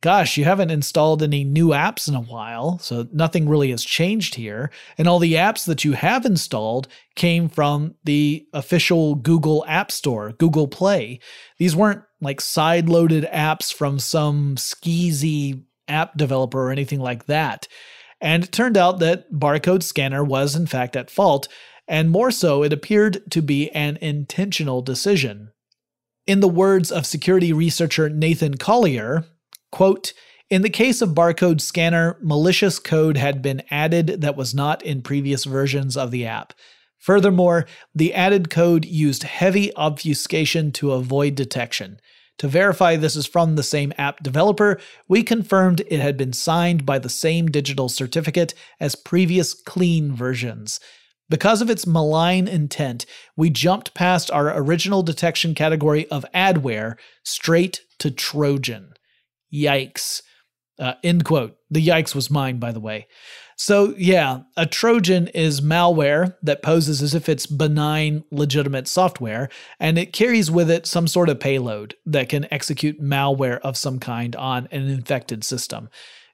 [0.00, 4.34] gosh, you haven't installed any new apps in a while, so nothing really has changed
[4.34, 4.70] here.
[4.96, 10.32] And all the apps that you have installed came from the official Google App Store,
[10.32, 11.20] Google Play.
[11.58, 17.68] These weren't like side loaded apps from some skeezy app developer or anything like that.
[18.20, 21.48] And it turned out that Barcode Scanner was, in fact, at fault,
[21.88, 25.50] and more so, it appeared to be an intentional decision.
[26.26, 29.24] In the words of security researcher Nathan Collier,
[29.70, 30.12] Quote,
[30.48, 35.02] in the case of Barcode Scanner, malicious code had been added that was not in
[35.02, 36.52] previous versions of the app.
[36.98, 42.00] Furthermore, the added code used heavy obfuscation to avoid detection.
[42.40, 46.86] To verify this is from the same app developer, we confirmed it had been signed
[46.86, 50.80] by the same digital certificate as previous clean versions.
[51.28, 53.04] Because of its malign intent,
[53.36, 58.94] we jumped past our original detection category of adware straight to Trojan.
[59.52, 60.22] Yikes.
[60.78, 61.56] Uh, end quote.
[61.68, 63.06] The yikes was mine, by the way.
[63.62, 69.98] So, yeah, a Trojan is malware that poses as if it's benign, legitimate software, and
[69.98, 74.34] it carries with it some sort of payload that can execute malware of some kind
[74.34, 75.90] on an infected system.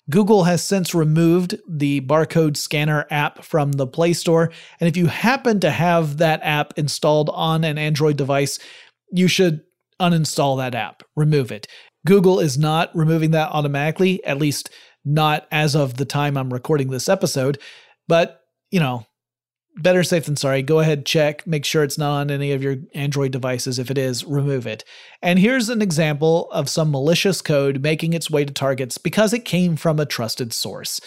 [0.09, 5.07] Google has since removed the barcode scanner app from the Play Store, and if you
[5.07, 8.61] happen to have that app installed on an Android device,
[9.11, 9.65] you should
[10.01, 11.67] uninstall that app, remove it.
[12.07, 14.71] Google is not removing that automatically, at least
[15.07, 17.59] not as of the time I'm recording this episode.
[18.09, 19.07] But, you know,
[19.77, 20.63] better safe than sorry.
[20.63, 23.79] Go ahead, check, make sure it's not on any of your Android devices.
[23.79, 24.85] If it is, remove it.
[25.23, 29.45] And here's an example of some malicious code making its way to targets because it
[29.45, 31.01] came from a trusted source.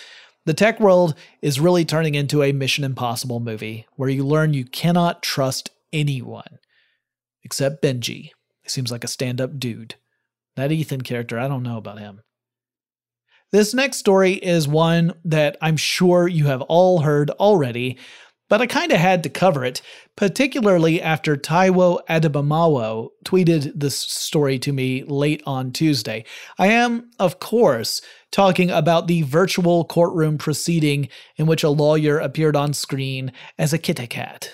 [0.46, 4.66] The tech world is really turning into a Mission Impossible movie where you learn you
[4.66, 6.60] cannot trust anyone
[7.44, 8.32] except Benji.
[8.62, 9.96] He seems like a stand up dude.
[10.56, 12.22] That Ethan character, I don't know about him.
[13.52, 17.98] This next story is one that I'm sure you have all heard already,
[18.48, 19.82] but I kind of had to cover it,
[20.16, 26.26] particularly after Taiwo Adebimawọ tweeted this story to me late on Tuesday.
[26.60, 32.56] I am, of course, talking about the virtual courtroom proceeding in which a lawyer appeared
[32.56, 34.52] on screen as a kitty cat.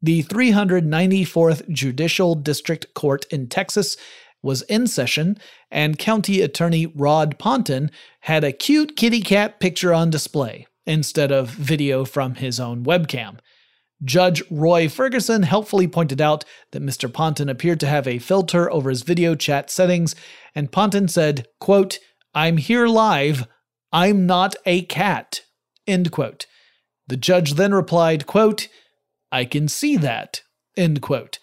[0.00, 3.96] The 394th Judicial District Court in Texas
[4.42, 5.38] was in session,
[5.70, 7.90] and County Attorney Rod Ponton
[8.20, 13.38] had a cute kitty cat picture on display instead of video from his own webcam.
[14.04, 17.12] Judge Roy Ferguson helpfully pointed out that Mr.
[17.12, 20.16] Ponton appeared to have a filter over his video chat settings,
[20.54, 21.98] and Ponton said, quote,
[22.34, 23.46] I'm here live.
[23.92, 25.42] I'm not a cat.
[25.86, 26.46] End quote.
[27.06, 28.68] The judge then replied, quote,
[29.30, 30.42] I can see that.
[30.76, 31.38] End quote.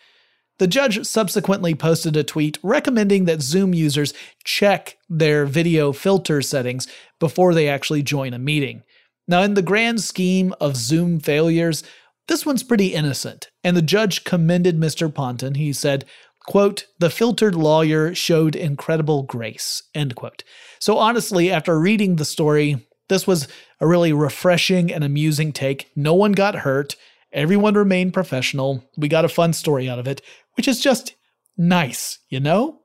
[0.59, 6.87] The judge subsequently posted a tweet recommending that Zoom users check their video filter settings
[7.19, 8.83] before they actually join a meeting.
[9.27, 11.83] Now, in the grand scheme of Zoom failures,
[12.27, 15.13] this one's pretty innocent, and the judge commended Mr.
[15.13, 15.55] Ponton.
[15.55, 16.05] He said,
[16.45, 20.43] quote, the filtered lawyer showed incredible grace, end quote.
[20.79, 23.47] So honestly, after reading the story, this was
[23.79, 25.89] a really refreshing and amusing take.
[25.95, 26.95] No one got hurt.
[27.31, 28.83] Everyone remained professional.
[28.97, 30.21] We got a fun story out of it,
[30.59, 31.15] which is just
[31.57, 32.81] nice, you know?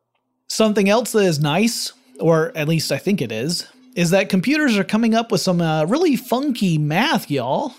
[0.46, 3.66] Something else that is nice, or at least I think it is,
[3.96, 7.74] is that computers are coming up with some uh, really funky math, y'all.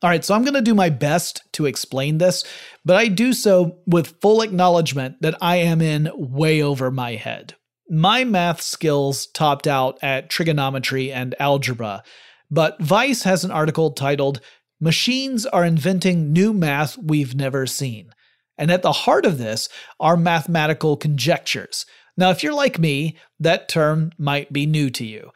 [0.00, 2.44] All right, so I'm going to do my best to explain this,
[2.84, 7.56] but I do so with full acknowledgement that I am in way over my head.
[7.90, 12.04] My math skills topped out at trigonometry and algebra,
[12.48, 14.40] but Vice has an article titled
[14.80, 18.12] Machines Are Inventing New Math We've Never Seen.
[18.58, 21.86] And at the heart of this are mathematical conjectures.
[22.16, 25.30] Now, if you're like me, that term might be new to you.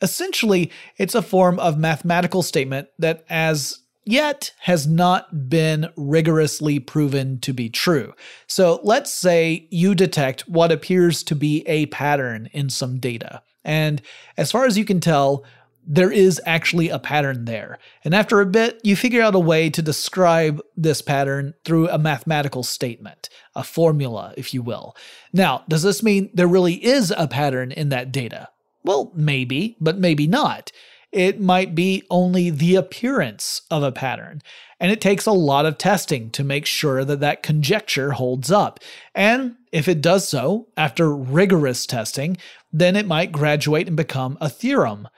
[0.00, 7.40] Essentially, it's a form of mathematical statement that, as yet, has not been rigorously proven
[7.40, 8.14] to be true.
[8.46, 13.42] So let's say you detect what appears to be a pattern in some data.
[13.64, 14.00] And
[14.36, 15.44] as far as you can tell,
[15.86, 17.78] there is actually a pattern there.
[18.04, 21.98] And after a bit, you figure out a way to describe this pattern through a
[21.98, 24.96] mathematical statement, a formula, if you will.
[25.32, 28.48] Now, does this mean there really is a pattern in that data?
[28.82, 30.72] Well, maybe, but maybe not.
[31.12, 34.42] It might be only the appearance of a pattern.
[34.78, 38.80] And it takes a lot of testing to make sure that that conjecture holds up.
[39.14, 42.36] And if it does so, after rigorous testing,
[42.72, 45.08] then it might graduate and become a theorem.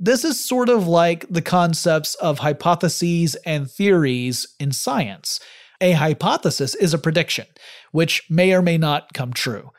[0.00, 5.40] This is sort of like the concepts of hypotheses and theories in science.
[5.80, 7.46] A hypothesis is a prediction,
[7.90, 9.72] which may or may not come true.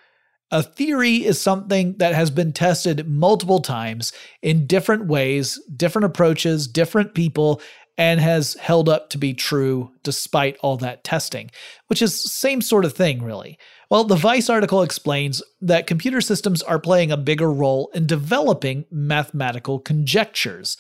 [0.52, 4.12] A theory is something that has been tested multiple times
[4.42, 7.62] in different ways, different approaches, different people,
[8.00, 11.52] and has held up to be true despite all that testing,
[11.88, 13.60] which is same sort of thing really.
[13.92, 18.86] Well, the Vice article explains that computer systems are playing a bigger role in developing
[18.90, 20.78] mathematical conjectures.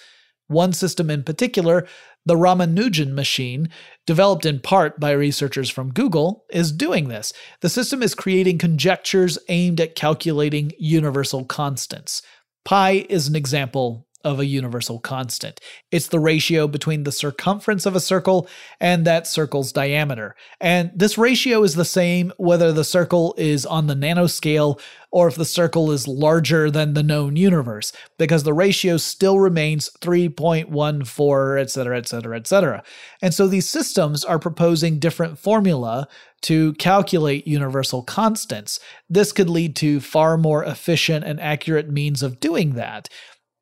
[0.48, 1.86] One system in particular,
[2.26, 3.70] the Ramanujan machine,
[4.08, 7.34] developed in part by researchers from Google, is doing this.
[7.60, 12.22] The system is creating conjectures aimed at calculating universal constants.
[12.64, 15.62] Pi is an example of a universal constant.
[15.92, 18.48] It's the ratio between the circumference of a circle
[18.80, 20.36] and that circle's diameter.
[20.60, 24.80] And this ratio is the same whether the circle is on the nanoscale
[25.12, 29.90] or if the circle is larger than the known universe, because the ratio still remains
[30.02, 32.84] 3.14, etc., etc., etc.
[33.22, 36.08] And so these systems are proposing different formula
[36.42, 38.80] to calculate universal constants.
[39.10, 43.10] This could lead to far more efficient and accurate means of doing that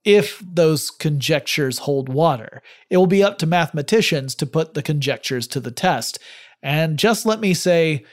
[0.08, 2.62] if those conjectures hold water.
[2.90, 6.18] It will be up to mathematicians to put the conjectures to the test.
[6.64, 8.06] And just let me say,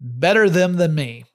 [0.00, 1.26] better them than me.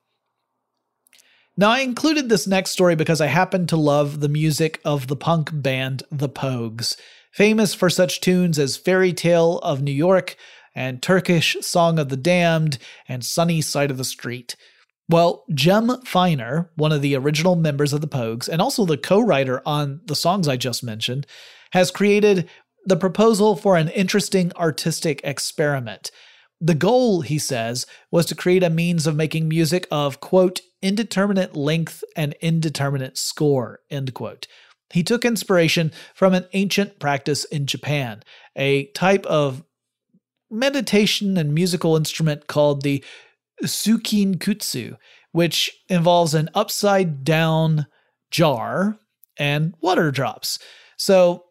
[1.56, 5.16] Now, I included this next story because I happen to love the music of the
[5.16, 6.98] punk band The Pogues,
[7.32, 10.36] famous for such tunes as Fairy Tale of New York
[10.74, 14.56] and Turkish Song of the Damned and Sunny Side of the Street.
[15.10, 19.20] Well, Jem Finer, one of the original members of the Pogues and also the co
[19.20, 21.26] writer on the songs I just mentioned,
[21.72, 22.48] has created
[22.86, 26.12] the proposal for an interesting artistic experiment.
[26.62, 31.56] The goal, he says, was to create a means of making music of, quote, indeterminate
[31.56, 34.48] length and indeterminate score, end quote.
[34.92, 38.24] He took inspiration from an ancient practice in Japan,
[38.56, 39.64] a type of
[40.52, 43.04] meditation and musical instrument called the
[43.64, 44.98] Suikinkutsu,
[45.32, 47.86] which involves an upside down
[48.32, 48.98] jar
[49.38, 50.60] and water drops.
[50.98, 51.46] So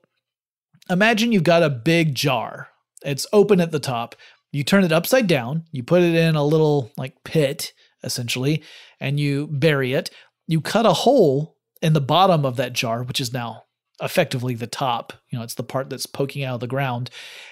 [0.90, 2.68] imagine you've got a big jar.
[3.04, 4.14] It's open at the top.
[4.52, 8.62] You turn it upside down, you put it in a little like pit, essentially,
[8.98, 10.10] and you bury it.
[10.46, 13.64] You cut a hole in the bottom of that jar, which is now
[14.00, 15.12] effectively the top.
[15.28, 17.10] You know, it's the part that's poking out of the ground.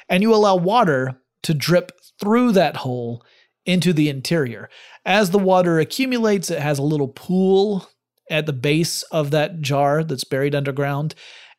[0.08, 3.22] And you allow water to drip through that hole
[3.66, 4.70] into the interior.
[5.04, 7.88] As the water accumulates, it has a little pool
[8.30, 11.14] at the base of that jar that's buried underground.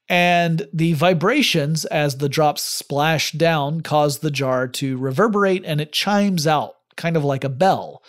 [0.10, 5.92] And the vibrations as the drops splash down cause the jar to reverberate and it
[5.92, 8.02] chimes out, kind of like a bell.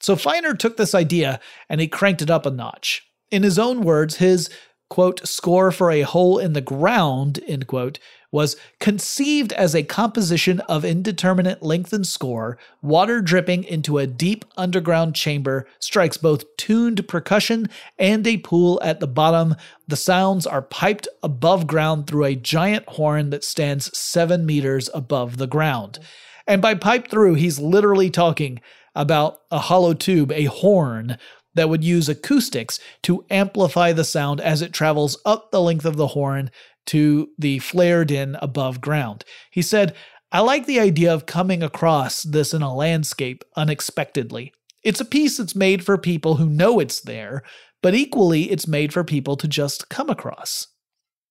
[0.00, 3.02] So Finer took this idea and he cranked it up a notch.
[3.30, 4.50] In his own words, his
[4.90, 7.98] quote, score for a hole in the ground, end quote,
[8.30, 14.44] was conceived as a composition of indeterminate length and score, water dripping into a deep
[14.56, 17.68] underground chamber strikes both tuned percussion
[17.98, 19.56] and a pool at the bottom.
[19.86, 25.38] The sounds are piped above ground through a giant horn that stands seven meters above
[25.38, 25.98] the ground.
[26.46, 28.60] And by pipe through, he's literally talking
[28.94, 31.18] about a hollow tube, a horn,
[31.54, 35.96] that would use acoustics to amplify the sound as it travels up the length of
[35.96, 36.50] the horn
[36.88, 39.24] to the flared in above ground.
[39.50, 39.94] He said,
[40.30, 44.52] I like the idea of coming across this in a landscape unexpectedly.
[44.82, 47.42] It's a piece that's made for people who know it's there,
[47.82, 50.66] but equally, it's made for people to just come across.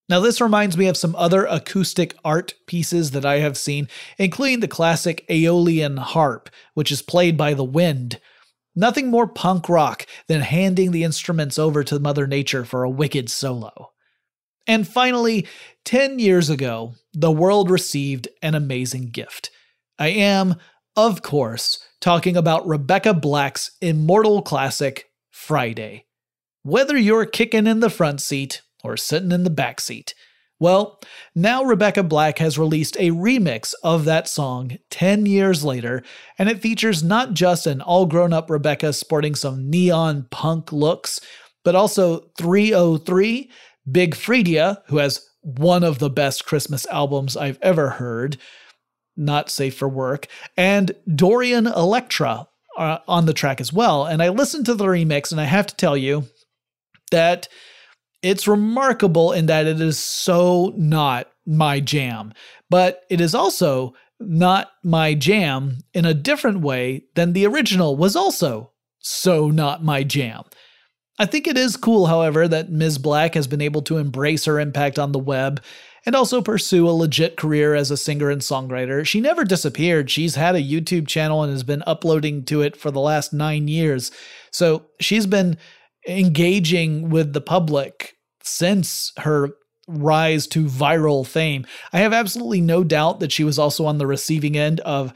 [0.08, 4.60] Now, this reminds me of some other acoustic art pieces that I have seen, including
[4.60, 8.18] the classic Aeolian harp, which is played by the wind.
[8.74, 13.28] Nothing more punk rock than handing the instruments over to Mother Nature for a wicked
[13.28, 13.90] solo.
[14.68, 15.46] And finally,
[15.86, 19.50] 10 years ago, the world received an amazing gift.
[19.98, 20.56] I am,
[20.94, 26.04] of course, talking about Rebecca Black's immortal classic, Friday.
[26.62, 30.14] Whether you're kicking in the front seat or sitting in the back seat,
[30.60, 31.00] well,
[31.34, 36.02] now Rebecca Black has released a remix of that song 10 years later,
[36.36, 41.20] and it features not just an all grown up Rebecca sporting some neon punk looks,
[41.64, 43.48] but also 3OH!3
[43.90, 48.36] Big Freedia, who has one of the best Christmas albums I've ever heard.
[49.16, 50.26] Not safe for work.
[50.56, 54.06] And Dorian Electra uh, on the track as well.
[54.06, 56.24] And I listened to the remix, and I have to tell you
[57.10, 57.48] that
[58.22, 62.32] it's remarkable in that it is so not my jam,
[62.70, 68.16] but it is also not my jam in a different way than the original was
[68.16, 70.42] also so not my jam.
[71.18, 72.98] I think it is cool, however, that Ms.
[72.98, 75.62] Black has been able to embrace her impact on the web
[76.06, 79.04] and also pursue a legit career as a singer and songwriter.
[79.04, 80.10] She never disappeared.
[80.10, 83.68] She's had a YouTube channel and has been uploading to it for the last nine
[83.68, 84.12] years.
[84.52, 85.58] So she's been
[86.06, 89.50] engaging with the public since her
[89.88, 91.66] rise to viral fame.
[91.92, 95.12] I have absolutely no doubt that she was also on the receiving end of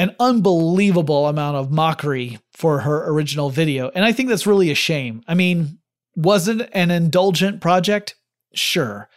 [0.00, 3.90] an unbelievable amount of mockery for her original video.
[3.94, 5.22] And I think that's really a shame.
[5.28, 5.78] I mean,
[6.16, 8.14] was it an indulgent project?
[8.54, 9.10] Sure.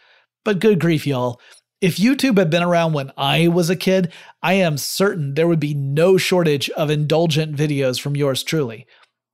[0.44, 1.40] But good grief, y'all.
[1.80, 4.12] If YouTube had been around when I was a kid,
[4.42, 8.86] I am certain there would be no shortage of indulgent videos from yours truly.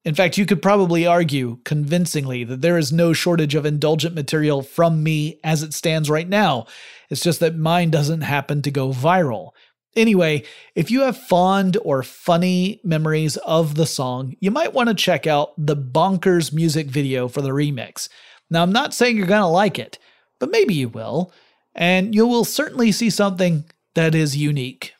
[0.05, 4.62] In fact, you could probably argue convincingly that there is no shortage of indulgent material
[4.62, 6.66] from me as it stands right now.
[7.11, 9.51] It's just that mine doesn't happen to go viral.
[9.97, 14.95] Anyway, if you have fond or funny memories of the song, you might want to
[14.95, 18.09] check out the Bonkers music video for the remix.
[18.51, 19.99] Now, I'm not saying you're going to like it,
[20.38, 21.32] but maybe you will,
[21.74, 23.64] and you will certainly see something
[23.95, 24.95] that is unique.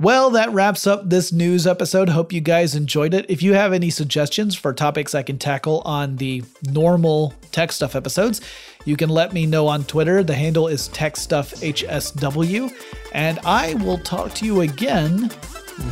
[0.00, 2.08] Well, that wraps up this news episode.
[2.08, 3.26] Hope you guys enjoyed it.
[3.28, 7.94] If you have any suggestions for topics I can tackle on the normal tech stuff
[7.94, 8.40] episodes,
[8.84, 10.24] you can let me know on Twitter.
[10.24, 12.72] The handle is TechStuffHSW,
[13.12, 15.30] and I will talk to you again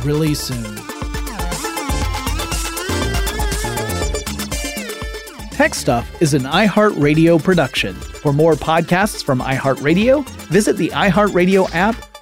[0.03, 0.75] really soon.
[5.51, 7.93] Tech Stuff is an iHeartRadio production.
[7.93, 12.12] For more podcasts from iHeartRadio, visit the iHeartRadio app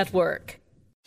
[0.00, 0.59] Network.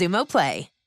[0.00, 0.79] Xumo Play.